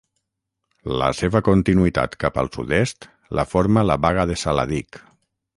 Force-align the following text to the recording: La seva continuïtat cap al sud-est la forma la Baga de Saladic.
La 1.01 1.09
seva 1.17 1.41
continuïtat 1.49 2.17
cap 2.25 2.41
al 2.45 2.51
sud-est 2.57 3.09
la 3.41 3.47
forma 3.55 3.87
la 3.91 4.01
Baga 4.07 4.29
de 4.33 4.43
Saladic. 4.47 5.03